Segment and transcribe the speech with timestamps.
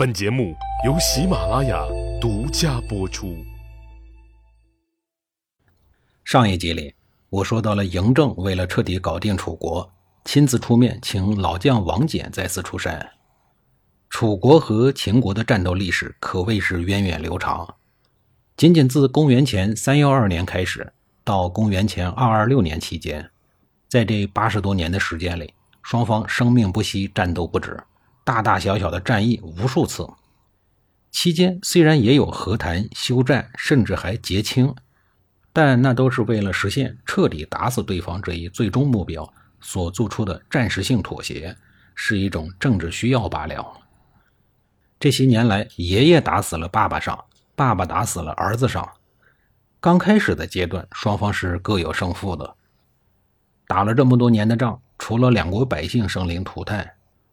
[0.00, 0.56] 本节目
[0.86, 1.86] 由喜马拉雅
[2.18, 3.36] 独家播出。
[6.24, 6.94] 上一集里，
[7.28, 9.92] 我说到了嬴政为了彻底搞定楚国，
[10.24, 13.10] 亲自出面请老将王翦再次出山。
[14.08, 17.74] 楚国和秦国的战斗历史可谓是源远流长，
[18.56, 20.90] 仅仅自公元前三幺二年开始
[21.22, 23.30] 到公元前二二六年期间，
[23.86, 27.78] 在这八十多年的时间里，双方生命不息，战斗不止。
[28.30, 30.08] 大大小小的战役无数次，
[31.10, 34.72] 期间虽然也有和谈、休战，甚至还结清，
[35.52, 39.28] 但那都是为了实现彻底打死对方这一最终目标
[39.60, 41.56] 所做出的暂时性妥协，
[41.96, 43.80] 是一种政治需要罢了。
[45.00, 47.24] 这些年来，爷爷打死了爸爸上，
[47.56, 48.88] 爸爸打死了儿子上。
[49.80, 52.54] 刚开始的阶段，双方是各有胜负的。
[53.66, 56.88] 打了这么多年的仗，除了两国百姓生灵涂炭。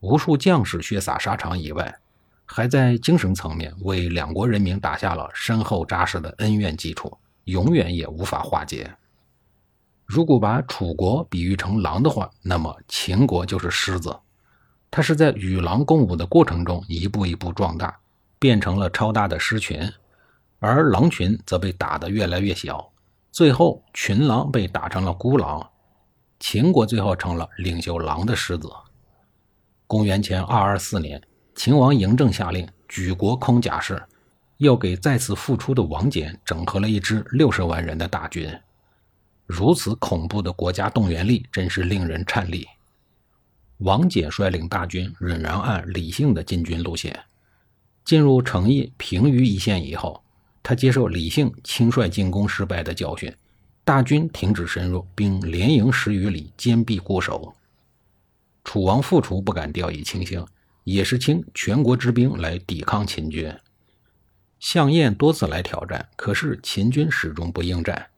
[0.00, 1.98] 无数将士血洒沙场以外，
[2.46, 8.94] 还在精神层面为两国人民打下了深厚扎实的恩怨基础，永远也无法化解。
[10.06, 14.16] 如果把楚国比喻成狼的话，那么秦国就是狮子，
[14.90, 17.98] 它是在与狼共舞的过程中一步一步壮大，
[18.38, 19.92] 变成了超大的狮群，
[20.60, 22.90] 而狼群则被打得越来越小，
[23.30, 25.68] 最后群狼被打成了孤狼，
[26.40, 28.70] 秦国最后成了领袖狼的狮子。
[29.88, 31.18] 公元前二二四年，
[31.54, 33.98] 秦王嬴政下令举国空甲士，
[34.58, 38.54] 要给再次复出的王翦整合了一支六十万人的大军。
[39.46, 42.68] 如此恐怖的国家动员力，真是令人颤栗。
[43.78, 47.18] 王翦率领大军仍然按理性的进军路线，
[48.04, 50.22] 进入成邑平舆一线以后，
[50.62, 53.34] 他接受理性轻率进攻失败的教训，
[53.84, 57.54] 大军停止深入，并连营十余里，坚壁固守。
[58.68, 60.44] 楚王复楚不敢掉以轻心，
[60.84, 63.50] 也是倾全国之兵来抵抗秦军。
[64.60, 68.08] 项燕多次来挑战，可是秦军始终不应战。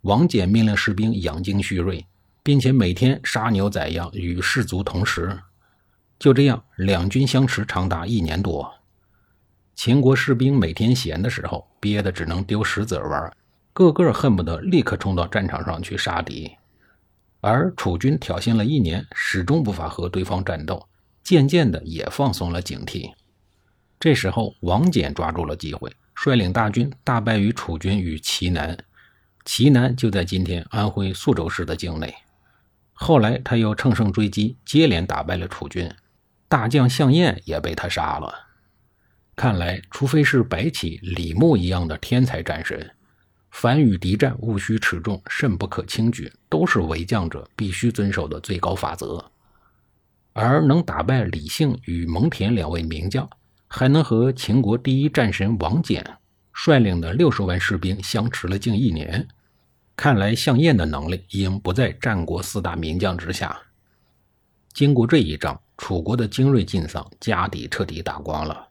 [0.00, 2.04] 王翦命令士兵养精蓄锐，
[2.42, 5.38] 并且每天杀牛宰羊与士卒同食。
[6.18, 8.68] 就这样，两军相持长达一年多。
[9.76, 13.32] 秦国士兵每天闲的时候，憋得只能丢石子玩，
[13.72, 16.50] 个个恨不得立刻冲到战场上去杀敌。
[17.40, 20.88] 而楚军挑衅了一年，始终无法和对方战斗，
[21.22, 23.12] 渐渐的也放松了警惕。
[24.00, 28.76] 这时候，王翦抓住了机会，率领大军大败于楚军与祁南。
[29.44, 32.14] 祁南就在今天安徽宿州市的境内。
[32.92, 35.90] 后来，他又乘胜追击，接连打败了楚军，
[36.48, 38.34] 大将项燕也被他杀了。
[39.36, 42.90] 看来，除非是白起、李牧一样的天才战神。
[43.50, 49.24] 凡与敌战，勿须持重，甚不可轻举，都是为将者必须遵守的最高法则。
[50.32, 53.28] 而能打败李信与蒙恬两位名将，
[53.66, 56.04] 还能和秦国第一战神王翦
[56.52, 59.26] 率领的六十万士兵相持了近一年，
[59.96, 63.58] 看来项燕的能力已经不在战国四大名将之下。
[64.72, 68.68] 经过这一仗，楚国的精锐尽丧，家底彻底打光了。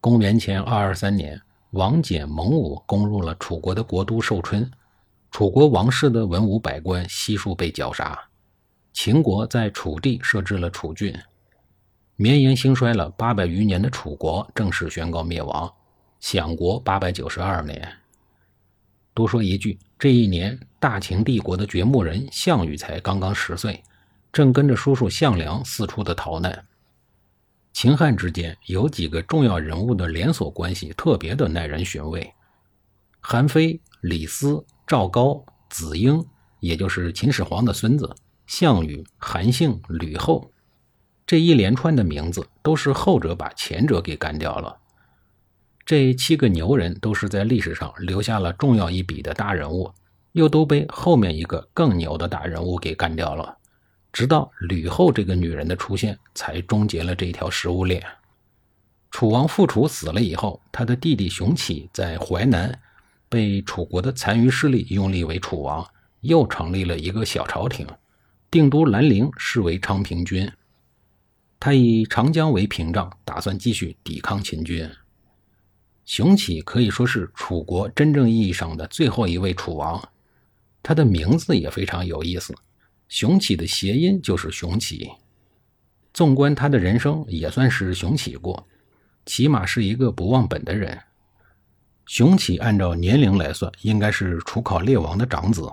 [0.00, 1.40] 公元前二二三年。
[1.72, 4.70] 王翦蒙武攻入了楚国的国都寿春，
[5.30, 8.18] 楚国王室的文武百官悉数被绞杀。
[8.92, 11.18] 秦国在楚地设置了楚郡，
[12.16, 15.72] 绵延兴衰了八百余年的楚国正式宣告灭亡，
[16.20, 17.90] 享国八百九十二年。
[19.14, 23.82] 多说一句，这一年大秦帝国的掘墓人项羽才刚刚十岁，
[24.30, 26.66] 正跟着叔叔项梁四处的逃难。
[27.72, 32.32] 秦汉之间有几个重要人物的连锁关系特别的耐人寻味：
[33.20, 36.24] 韩非、李斯、赵高、子婴，
[36.60, 38.14] 也就是秦始皇的孙子；
[38.46, 40.50] 项羽、韩信、吕后，
[41.26, 44.76] 这一连串的名字都是后者把前者给干掉了。
[45.84, 49.92] 这七个牛人都是在历史上留下了重要一笔的大人物，
[50.32, 53.58] 又都被后面一个更牛的大人物给干掉了。
[54.12, 58.04] 直到吕后这个女人的出现，才终结了这条食物链。
[59.10, 62.78] 楚王复楚死了以后，他的弟弟熊起在淮南
[63.28, 65.86] 被楚国的残余势力拥立为楚王，
[66.20, 67.86] 又成立了一个小朝廷，
[68.50, 70.50] 定都兰陵，视为昌平君。
[71.58, 74.90] 他以长江为屏障，打算继续抵抗秦军。
[76.04, 80.02] 熊起可以说是楚国真正意义上的最后一位楚王，
[80.82, 82.54] 他的名字也非常有意思。
[83.12, 85.12] 雄起的谐音就是雄起。
[86.14, 88.66] 纵观他的人生，也算是雄起过，
[89.26, 90.98] 起码是一个不忘本的人。
[92.06, 95.70] 雄起按照年龄来算，应该是楚考烈王的长子，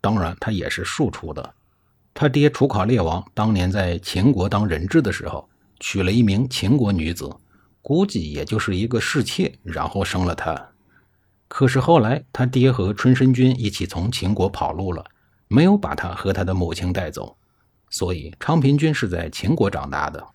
[0.00, 1.54] 当然他也是庶出的。
[2.12, 7.32] 他爹楚考烈王当年在秦国当人质的时候，娶了一名秦国女子，
[7.80, 10.70] 估计也就是一个侍妾，然后生了他。
[11.46, 15.04] 可是后来他爹和春申君一起从秦国跑路了，
[15.52, 17.36] 没有把他和他的母亲带走，
[17.90, 20.26] 所以昌平君是在秦国长大的。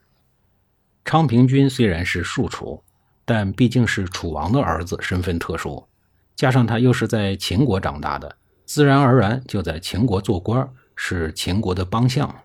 [1.04, 2.84] 昌平君虽然是庶楚，
[3.26, 5.88] 但毕竟是楚王的儿子，身份特殊，
[6.36, 12.44] 加上他又是在秦国长大的，自然而然就在秦国做官，是秦国的邦相。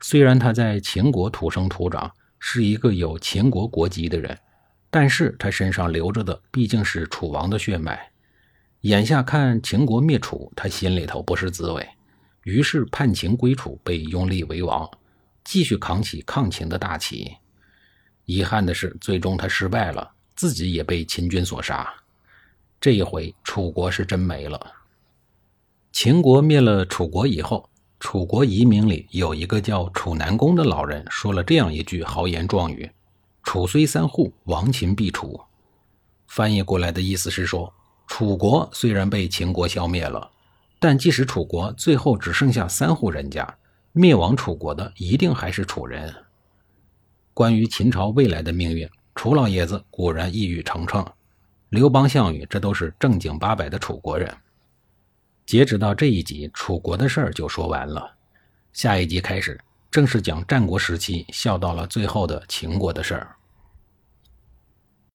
[0.00, 4.38] 虽然他在秦国土生土长，是一个有秦国国籍的人，
[4.90, 8.10] 但是他身上流着的毕竟是楚王的血脉。
[8.82, 11.88] 眼下看秦国灭楚，他心里头不是滋味，
[12.44, 14.88] 于是叛秦归楚，被拥立为王，
[15.44, 17.36] 继续扛起抗秦的大旗。
[18.26, 21.88] 遗憾的是，最终他失败了，自己也被秦军所杀。
[22.80, 24.60] 这一回，楚国是真没了。
[25.92, 27.68] 秦国灭了楚国以后，
[27.98, 32.90] 楚国遗民里有一个叫楚南公的老人，说了这样一句豪言壮语
[33.42, 35.40] ：“楚虽三户，亡秦必楚。”
[36.28, 37.72] 翻译过来的意思是说，
[38.06, 40.30] 楚国虽然被秦国消灭了，
[40.78, 43.58] 但即使楚国最后只剩下三户人家，
[43.92, 46.14] 灭亡楚国的一定还是楚人。
[47.34, 51.06] 关于秦朝未来的命运，楚老爷子果然一语成谶。
[51.68, 54.34] 刘邦、项羽，这都是正经八百的楚国人。
[55.44, 58.10] 截止到这一集，楚国的事儿就说完了。
[58.72, 59.60] 下一集开始，
[59.90, 63.35] 正式讲战国时期笑到了最后的秦国的事儿。